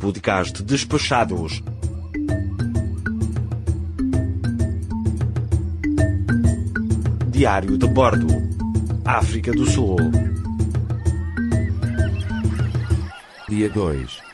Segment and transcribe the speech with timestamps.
[0.00, 1.62] podcast Despachados.
[7.28, 8.26] Diário de Bordo,
[9.04, 9.98] África do Sul.
[13.48, 14.29] Dia 2.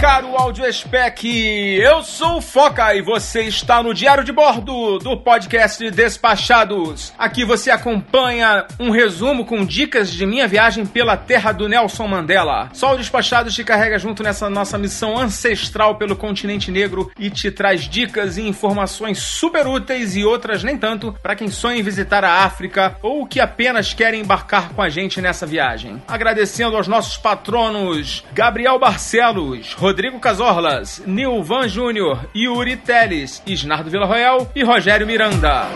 [0.00, 1.24] Caro Audio Spec!
[1.24, 7.12] Eu sou o Foca e você está no Diário de Bordo do podcast Despachados.
[7.18, 12.70] Aqui você acompanha um resumo com dicas de minha viagem pela terra do Nelson Mandela.
[12.72, 17.50] Só o Despachados te carrega junto nessa nossa missão ancestral pelo continente negro e te
[17.50, 22.22] traz dicas e informações super úteis e outras nem tanto para quem sonha em visitar
[22.22, 26.00] a África ou que apenas querem embarcar com a gente nessa viagem.
[26.06, 34.62] Agradecendo aos nossos patronos Gabriel Barcelos, Rodrigo Casorlas, Nilvan Júnior, Yuri Teles, Isnardo Villarroel e
[34.62, 35.66] Rogério Miranda.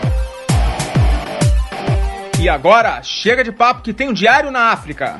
[2.39, 5.19] E agora, chega de papo que tem um diário na África.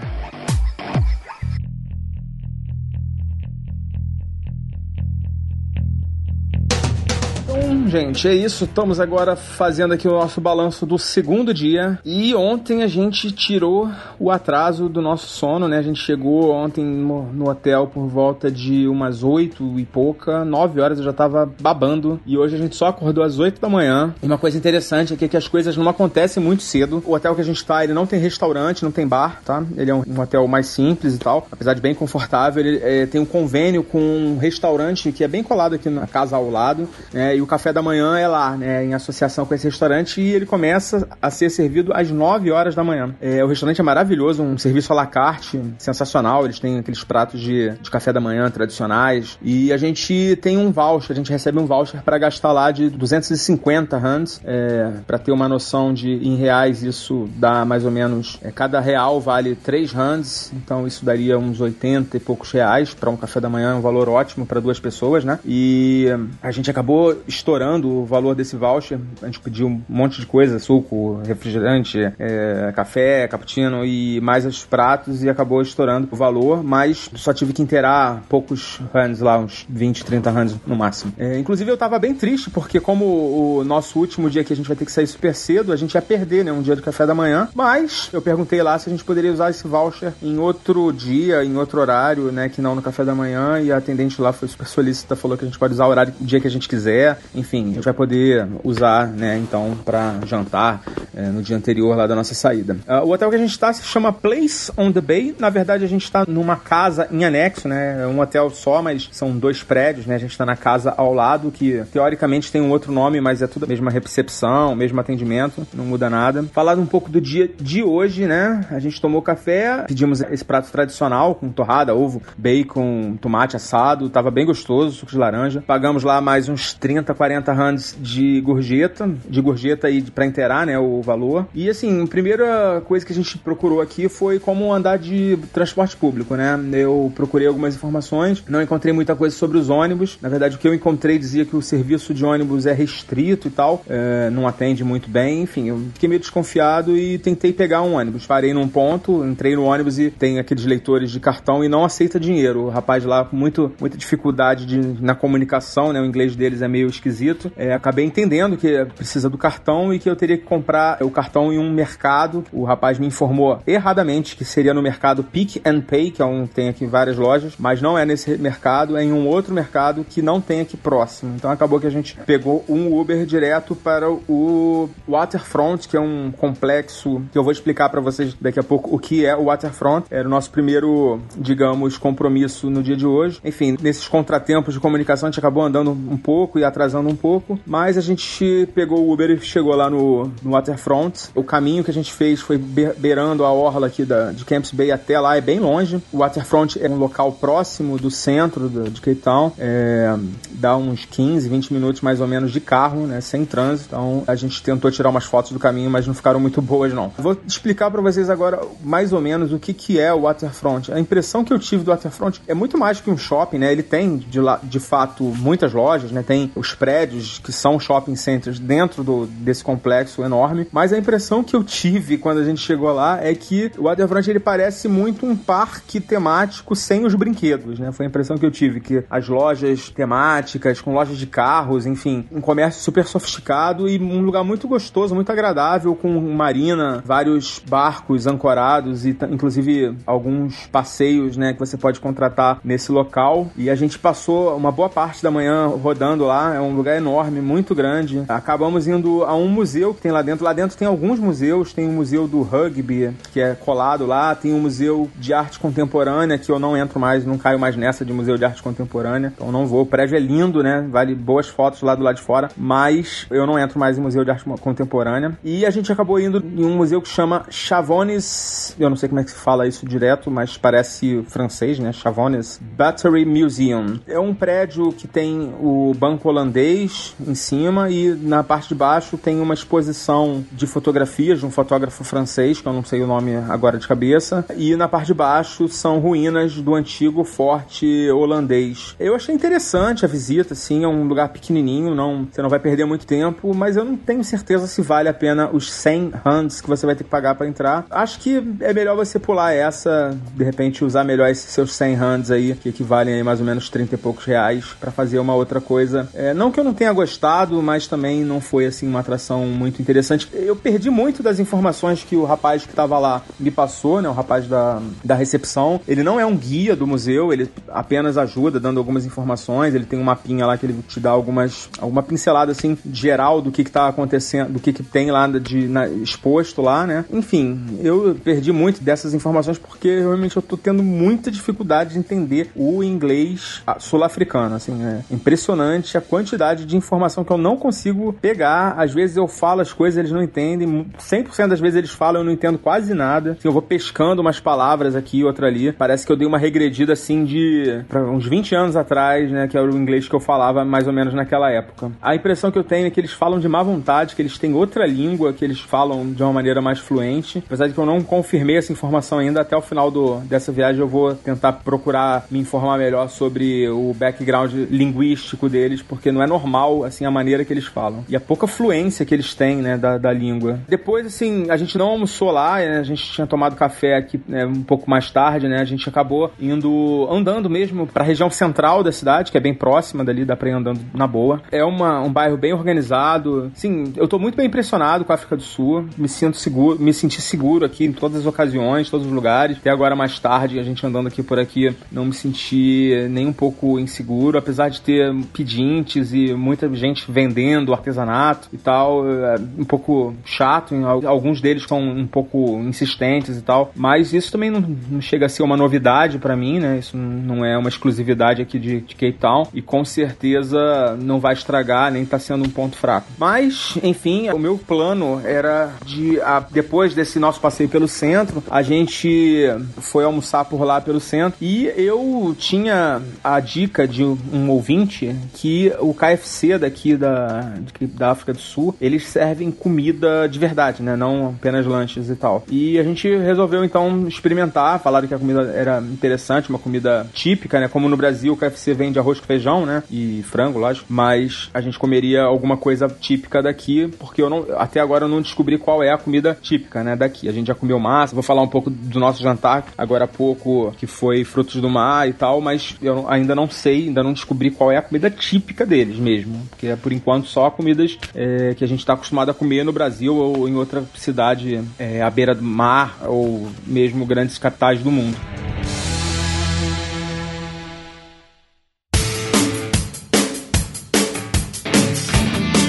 [7.94, 8.64] Gente, é isso.
[8.64, 12.00] Estamos agora fazendo aqui o nosso balanço do segundo dia.
[12.04, 15.78] E ontem a gente tirou o atraso do nosso sono, né?
[15.78, 20.98] A gente chegou ontem no, hotel por volta de umas oito e pouca, nove horas
[20.98, 22.20] eu já tava babando.
[22.26, 24.16] E hoje a gente só acordou às oito da manhã.
[24.24, 27.04] E uma coisa interessante aqui é que as coisas não acontecem muito cedo.
[27.06, 29.64] O hotel que a gente tá, ele não tem restaurante, não tem bar, tá?
[29.78, 32.66] Ele é um, um hotel mais simples e tal, apesar de bem confortável.
[32.66, 36.36] Ele é, tem um convênio com um restaurante que é bem colado aqui na casa
[36.36, 37.38] ao lado, né?
[37.38, 40.46] E o café da manhã é lá, né, em associação com esse restaurante, e ele
[40.46, 43.14] começa a ser servido às 9 horas da manhã.
[43.22, 47.40] É, o restaurante é maravilhoso, um serviço à la carte, sensacional, eles têm aqueles pratos
[47.40, 51.60] de, de café da manhã tradicionais, e a gente tem um voucher, a gente recebe
[51.60, 56.36] um voucher para gastar lá de 250 rands, é, para ter uma noção de, em
[56.36, 61.38] reais, isso dá mais ou menos, é, cada real vale 3 rands, então isso daria
[61.38, 64.80] uns 80 e poucos reais para um café da manhã, um valor ótimo para duas
[64.80, 66.08] pessoas, né, e
[66.42, 69.00] a gente acabou estourando o valor desse voucher.
[69.22, 74.66] A gente pediu um monte de coisa, suco, refrigerante, é, café, cappuccino e mais os
[74.66, 79.66] pratos e acabou estourando o valor, mas só tive que inteirar poucos rands lá, uns
[79.70, 81.14] 20, 30 rands no máximo.
[81.18, 84.68] É, inclusive eu tava bem triste porque como o nosso último dia que a gente
[84.68, 87.06] vai ter que sair super cedo, a gente ia perder, né, um dia do café
[87.06, 90.92] da manhã, mas eu perguntei lá se a gente poderia usar esse voucher em outro
[90.92, 94.32] dia, em outro horário, né, que não no café da manhã e a atendente lá
[94.34, 96.52] foi super solícita, falou que a gente pode usar o horário, o dia que a
[96.52, 100.82] gente quiser, enfim, a gente vai poder usar, né, então, para jantar
[101.16, 102.78] é, no dia anterior lá da nossa saída.
[102.88, 105.36] Uh, o hotel que a gente está se chama Place on the Bay.
[105.38, 108.04] Na verdade, a gente está numa casa em anexo, né?
[108.04, 110.16] É um hotel só, mas são dois prédios, né?
[110.16, 113.48] A gente está na casa ao lado, que teoricamente tem um outro nome, mas é
[113.48, 116.44] tudo a mesma recepção, mesmo atendimento, não muda nada.
[116.52, 118.66] Falado um pouco do dia de hoje, né?
[118.70, 124.32] A gente tomou café, pedimos esse prato tradicional com torrada, ovo, bacon, tomate assado, tava
[124.32, 125.64] bem gostoso, suco de laranja.
[125.66, 130.78] Pagamos lá mais uns 30, 40 rands de gorjeta, de gorjeta aí para inteirar, né,
[130.80, 131.48] o valor.
[131.54, 135.96] E assim, a primeira coisa que a gente procurou aqui foi como andar de transporte
[135.98, 136.60] público, né?
[136.72, 140.18] Eu procurei algumas informações, não encontrei muita coisa sobre os ônibus.
[140.22, 143.52] Na verdade, o que eu encontrei dizia que o serviço de ônibus é restrito e
[143.52, 145.42] tal, é, não atende muito bem.
[145.42, 148.26] Enfim, eu fiquei meio desconfiado e tentei pegar um ônibus.
[148.26, 152.20] Parei num ponto, entrei no ônibus e tem aqueles leitores de cartão e não aceita
[152.20, 152.66] dinheiro.
[152.66, 156.02] O rapaz lá com muito, muita dificuldade de, na comunicação, né?
[156.02, 157.33] O inglês deles é meio esquisito.
[157.56, 161.52] É, acabei entendendo que precisa do cartão e que eu teria que comprar o cartão
[161.52, 162.44] em um mercado.
[162.52, 166.46] O rapaz me informou erradamente que seria no mercado Pick and Pay, que é um
[166.46, 170.22] tem aqui várias lojas, mas não é nesse mercado, é em um outro mercado que
[170.22, 171.34] não tem aqui próximo.
[171.36, 176.32] Então acabou que a gente pegou um Uber direto para o Waterfront, que é um
[176.32, 180.08] complexo que eu vou explicar para vocês daqui a pouco o que é o Waterfront.
[180.10, 183.40] Era o nosso primeiro, digamos, compromisso no dia de hoje.
[183.44, 187.58] Enfim, nesses contratempos de comunicação a gente acabou andando um pouco e atrasando um pouco,
[187.66, 191.30] mas a gente pegou o Uber e chegou lá no, no Waterfront.
[191.34, 194.92] O caminho que a gente fez foi beirando a orla aqui da, de Camps Bay
[194.92, 196.04] até lá, é bem longe.
[196.12, 200.14] O Waterfront é um local próximo do centro do, de Cape Town, é,
[200.52, 203.88] dá uns 15, 20 minutos mais ou menos de carro, né, sem trânsito.
[203.88, 207.10] Então a gente tentou tirar umas fotos do caminho, mas não ficaram muito boas não.
[207.18, 210.92] Vou explicar para vocês agora mais ou menos o que, que é o Waterfront.
[210.92, 213.72] A impressão que eu tive do Waterfront é muito mais que um shopping, né?
[213.72, 216.22] Ele tem de, de fato muitas lojas, né?
[216.22, 220.98] Tem os prédios prédios que são shopping centers dentro do, desse complexo enorme, mas a
[220.98, 224.88] impressão que eu tive quando a gente chegou lá é que o Waterfront ele parece
[224.88, 227.92] muito um parque temático sem os brinquedos, né?
[227.92, 232.26] Foi a impressão que eu tive que as lojas temáticas, com lojas de carros, enfim,
[232.32, 238.26] um comércio super sofisticado e um lugar muito gostoso, muito agradável, com marina, vários barcos
[238.26, 243.52] ancorados e inclusive alguns passeios, né, que você pode contratar nesse local.
[243.56, 247.42] E a gente passou uma boa parte da manhã rodando lá, é um lugar enorme,
[247.42, 248.24] muito grande.
[248.30, 250.46] Acabamos indo a um museu que tem lá dentro.
[250.46, 254.54] Lá dentro tem alguns museus, tem o museu do rugby, que é colado lá, tem
[254.54, 258.14] o museu de arte contemporânea, que eu não entro mais, não caio mais nessa de
[258.14, 259.82] museu de arte contemporânea, então não vou.
[259.82, 260.88] O prédio é lindo, né?
[260.90, 264.24] Vale boas fotos lá do lado de fora, mas eu não entro mais em museu
[264.24, 265.38] de arte contemporânea.
[265.44, 269.20] E a gente acabou indo em um museu que chama Chavones, eu não sei como
[269.20, 271.92] é que se fala isso direto, mas parece francês, né?
[271.92, 274.00] Chavones Battery Museum.
[274.08, 276.93] É um prédio que tem o banco holandês
[277.26, 282.04] em cima e na parte de baixo tem uma exposição de fotografias de um fotógrafo
[282.04, 285.68] francês, que eu não sei o nome agora de cabeça, e na parte de baixo
[285.68, 288.96] são ruínas do antigo forte holandês.
[289.00, 292.86] Eu achei interessante a visita, sim, é um lugar pequenininho, não, você não vai perder
[292.86, 296.70] muito tempo, mas eu não tenho certeza se vale a pena os 100 rands que
[296.70, 297.86] você vai ter que pagar para entrar.
[297.90, 302.32] Acho que é melhor você pular essa, de repente usar melhor esses seus 100 rands
[302.32, 305.60] aí, que equivalem a mais ou menos 30 e poucos reais, para fazer uma outra
[305.60, 306.08] coisa.
[306.14, 309.82] É, não que eu não tenha gostado, mas também não foi assim uma atração muito
[309.82, 310.28] interessante.
[310.34, 314.12] Eu perdi muito das informações que o rapaz que estava lá me passou, né, o
[314.12, 315.80] rapaz da, da recepção.
[315.88, 319.98] Ele não é um guia do museu, ele apenas ajuda dando algumas informações, ele tem
[319.98, 323.88] um mapinha lá que ele te dá algumas alguma pincelada assim geral do que está
[323.88, 327.06] acontecendo, do que, que tem lá de na, exposto lá, né?
[327.12, 332.52] Enfim, eu perdi muito dessas informações porque realmente eu tô tendo muita dificuldade de entender
[332.56, 338.76] o inglês sul-africano, assim, é impressionante a quantidade de informação que eu não consigo pegar.
[338.78, 342.26] Às vezes eu falo as coisas, eles não entendem, 100% das vezes eles falam, eu
[342.26, 343.32] não entendo quase nada.
[343.32, 345.72] Assim, eu vou pescando umas palavras aqui e outra ali.
[345.72, 349.70] Parece que eu dei uma regredida assim de uns 20 anos atrás, né, que era
[349.70, 351.92] o inglês que eu falava mais ou menos naquela época.
[352.02, 354.54] A impressão que eu tenho é que eles falam de má vontade, que eles têm
[354.54, 357.44] outra língua que eles falam de uma maneira mais fluente.
[357.46, 360.82] Apesar de que eu não confirmei essa informação ainda, até o final do, dessa viagem
[360.82, 366.28] eu vou tentar procurar me informar melhor sobre o background linguístico deles, porque não é
[366.28, 368.06] normal, assim, a maneira que eles falam.
[368.08, 370.60] E a pouca fluência que eles têm, né, da, da língua.
[370.68, 374.46] Depois, assim, a gente não almoçou lá, né, a gente tinha tomado café aqui né,
[374.46, 378.84] um pouco mais tarde, né, a gente acabou indo, andando mesmo para a região central
[378.84, 381.42] da cidade, que é bem próxima dali, dá pra ir andando na boa.
[381.52, 383.52] É uma, um bairro bem organizado.
[383.56, 386.94] Sim, eu tô muito bem impressionado com a África do Sul, me sinto seguro, me
[386.94, 389.58] senti seguro aqui em todas as ocasiões, todos os lugares.
[389.58, 393.34] Até agora mais tarde, a gente andando aqui por aqui, não me senti nem um
[393.34, 399.64] pouco inseguro, apesar de ter pedintes e muita gente vendendo artesanato e tal, é um
[399.64, 400.76] pouco chato,
[401.06, 405.30] alguns deles são um pouco insistentes e tal, mas isso também não, não chega a
[405.30, 406.78] ser uma novidade para mim, né?
[406.80, 411.34] Isso não é uma exclusividade aqui de, de Cape Town e com certeza não vai
[411.34, 413.08] estragar, nem tá sendo um ponto fraco.
[413.18, 418.62] Mas, enfim, o meu plano era de, a, depois desse nosso passeio pelo centro, a
[418.62, 419.48] gente
[419.78, 425.72] foi almoçar por lá pelo centro e eu tinha a dica de um ouvinte que
[425.80, 427.54] o KFC daqui da,
[427.96, 430.96] da África do Sul, eles servem comida de verdade, né?
[430.96, 432.44] Não apenas lanches e tal.
[432.50, 437.60] E a gente resolveu então experimentar, falaram que a comida era interessante, uma comida típica,
[437.60, 437.68] né?
[437.68, 439.84] Como no Brasil o KFC vende arroz com feijão, né?
[439.92, 440.88] E frango, lógico.
[440.90, 445.22] Mas a gente comeria alguma coisa típica daqui, porque eu não, até agora eu não
[445.22, 446.96] descobri qual é a comida típica, né?
[446.96, 447.28] Daqui.
[447.28, 450.74] A gente já comeu massa, vou falar um pouco do nosso jantar agora há pouco,
[450.78, 454.52] que foi frutos do mar e tal, mas eu ainda não sei, ainda não descobri
[454.52, 456.23] qual é a comida típica deles mesmo.
[456.50, 459.72] Porque é por enquanto só comidas é, que a gente está acostumado a comer no
[459.72, 464.92] Brasil ou em outra cidade é, à beira do mar ou mesmo grandes capitais do
[464.92, 465.18] mundo.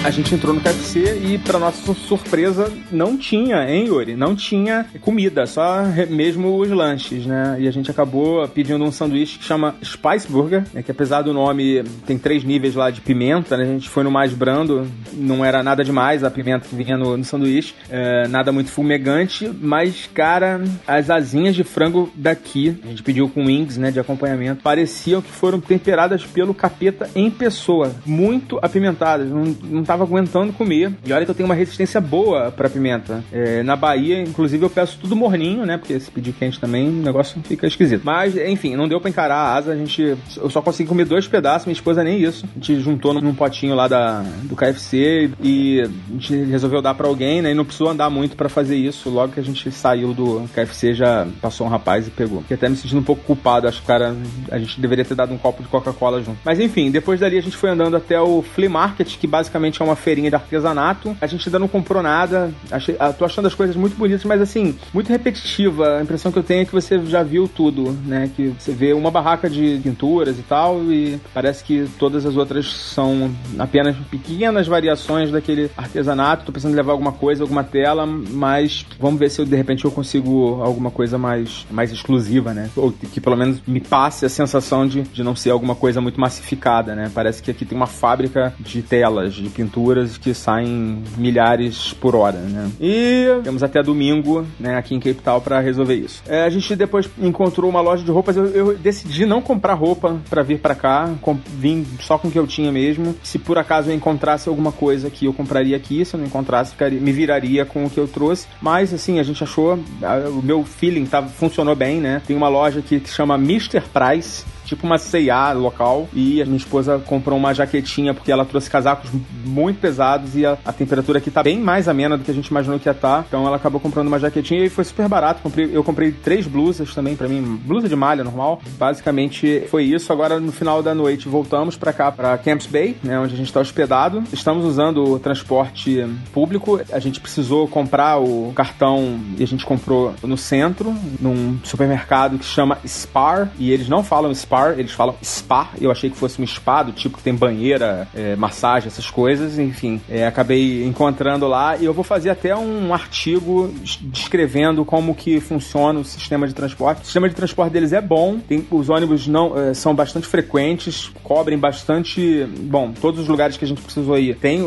[0.05, 4.15] A gente entrou no KFC e, para nossa surpresa, não tinha, hein, Yuri?
[4.15, 7.57] Não tinha comida, só mesmo os lanches, né?
[7.59, 10.83] E a gente acabou pedindo um sanduíche que chama Spice Burger, né?
[10.83, 13.65] que apesar do nome, tem três níveis lá de pimenta, né?
[13.65, 17.17] A gente foi no mais brando, não era nada demais a pimenta que vinha no,
[17.17, 23.03] no sanduíche, é, nada muito fumegante, mas, cara, as asinhas de frango daqui, a gente
[23.03, 28.59] pediu com wings, né, de acompanhamento, pareciam que foram temperadas pelo capeta em pessoa, muito
[28.61, 30.93] apimentadas, não, não tava aguentando comer.
[31.07, 33.25] E olha que eu tenho uma resistência boa pra pimenta.
[33.33, 35.79] É, na Bahia, inclusive, eu peço tudo morninho, né?
[35.79, 38.03] Porque se pedir quente também, o negócio fica esquisito.
[38.05, 39.73] Mas, enfim, não deu pra encarar a asa.
[39.73, 40.17] A gente.
[40.37, 42.45] Eu só consegui comer dois pedaços, minha esposa nem isso.
[42.45, 47.07] A gente juntou num potinho lá da, do KFC e a gente resolveu dar pra
[47.07, 47.53] alguém, né?
[47.53, 49.09] E não precisou andar muito pra fazer isso.
[49.09, 52.41] Logo que a gente saiu do KFC, já passou um rapaz e pegou.
[52.43, 53.69] Fiquei até me sentindo um pouco culpado.
[53.69, 54.17] Acho que, cara,
[54.51, 56.39] a gente deveria ter dado um copo de Coca-Cola junto.
[56.45, 59.84] Mas enfim, depois dali a gente foi andando até o Flea Market, que basicamente é
[59.85, 61.17] uma feirinha de artesanato.
[61.21, 62.51] A gente ainda não comprou nada.
[62.71, 65.99] Achei, ah, tô achando as coisas muito bonitas, mas assim, muito repetitiva.
[65.99, 68.31] A impressão que eu tenho é que você já viu tudo, né?
[68.35, 72.67] Que você vê uma barraca de pinturas e tal, e parece que todas as outras
[72.67, 76.47] são apenas pequenas variações daquele artesanato.
[76.47, 79.85] Tô pensando em levar alguma coisa, alguma tela, mas vamos ver se eu, de repente
[79.85, 82.71] eu consigo alguma coisa mais, mais exclusiva, né?
[82.77, 86.21] Ou que pelo menos me passe a sensação de, de não ser alguma coisa muito
[86.21, 87.11] massificada, né?
[87.15, 89.74] Parece que aqui tem uma fábrica de telas, de pinturas
[90.21, 92.71] que saem milhares por hora, né?
[92.81, 96.23] E temos até domingo, né, aqui em Cape Town para resolver isso.
[96.27, 98.37] É, a gente depois encontrou uma loja de roupas.
[98.37, 101.11] Eu, eu decidi não comprar roupa para vir para cá.
[101.21, 103.15] Com, vim só com o que eu tinha mesmo.
[103.23, 106.73] Se por acaso eu encontrasse alguma coisa que eu compraria aqui, se eu não encontrasse,
[106.73, 108.47] ficaria, me viraria com o que eu trouxe.
[108.61, 112.23] Mas assim, a gente achou, a, o meu feeling tá, funcionou bem, né?
[112.27, 113.83] Tem uma loja aqui que chama Mr.
[113.93, 118.71] Price tipo uma C&A local e a minha esposa comprou uma jaquetinha porque ela trouxe
[118.71, 119.11] casacos
[119.45, 122.49] muito pesados e a, a temperatura aqui tá bem mais amena do que a gente
[122.49, 123.19] imaginou que ia estar.
[123.19, 123.25] Tá.
[123.27, 125.43] Então ela acabou comprando uma jaquetinha e foi super barato.
[125.43, 128.61] Comprei, eu comprei três blusas também para mim, blusa de malha normal.
[128.79, 130.13] Basicamente foi isso.
[130.13, 133.47] Agora no final da noite voltamos para cá para Camps Bay, né, onde a gente
[133.47, 134.23] está hospedado.
[134.33, 136.81] Estamos usando o transporte público.
[136.93, 142.45] A gente precisou comprar o cartão e a gente comprou no centro, num supermercado que
[142.45, 146.47] chama Spar e eles não falam Spar eles falam spa, eu achei que fosse um
[146.47, 150.01] spa do tipo que tem banheira, é, massagem, essas coisas, enfim.
[150.09, 156.01] É, acabei encontrando lá e eu vou fazer até um artigo descrevendo como que funciona
[156.01, 157.03] o sistema de transporte.
[157.03, 161.11] O sistema de transporte deles é bom, tem, os ônibus não é, são bastante frequentes,
[161.23, 164.63] cobrem bastante, bom, todos os lugares que a gente precisou ir tem,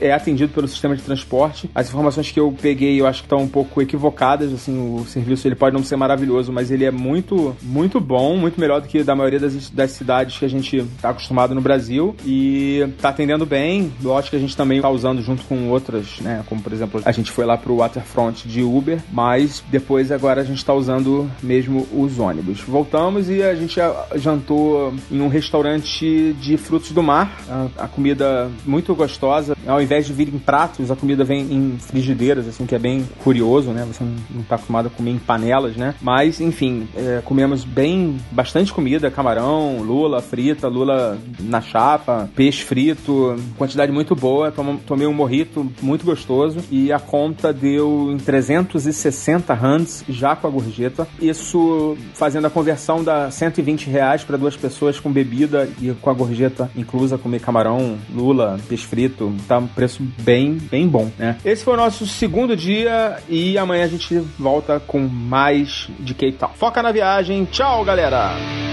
[0.00, 1.70] é, é atendido pelo sistema de transporte.
[1.74, 5.46] As informações que eu peguei eu acho que estão um pouco equivocadas, assim, o serviço
[5.46, 9.02] ele pode não ser maravilhoso, mas ele é muito, muito bom, muito melhor do que
[9.02, 13.08] da maioria maioria das, das cidades que a gente está acostumado no Brasil e está
[13.08, 13.92] atendendo bem.
[14.02, 16.42] Lógico que a gente também está usando junto com outras, né?
[16.48, 20.44] Como por exemplo, a gente foi lá pro Waterfront de Uber, mas depois agora a
[20.44, 22.60] gente está usando mesmo os ônibus.
[22.60, 23.78] Voltamos e a gente
[24.14, 27.40] jantou em um restaurante de frutos do mar.
[27.48, 29.56] A, a comida muito gostosa.
[29.66, 33.06] Ao invés de vir em pratos, a comida vem em frigideiras, assim, que é bem
[33.22, 33.84] curioso, né?
[33.86, 35.94] Você não está acostumado a comer em panelas, né?
[36.00, 43.34] Mas, enfim, é, comemos bem, bastante comida, camarão, lula frita, lula na chapa, peixe frito,
[43.56, 44.52] quantidade muito boa.
[44.86, 50.50] Tomei um morrito muito gostoso e a conta deu em 360 rands já com a
[50.50, 51.08] gorjeta.
[51.18, 56.14] Isso fazendo a conversão da 120 reais para duas pessoas com bebida e com a
[56.14, 59.32] gorjeta inclusa, comer camarão, lula, peixe frito.
[59.48, 61.38] Tá um preço bem, bem bom, né?
[61.42, 66.32] Esse foi o nosso segundo dia e amanhã a gente volta com mais de Cape
[66.32, 66.50] Town.
[66.54, 67.46] Foca na viagem.
[67.46, 68.65] Tchau, galera!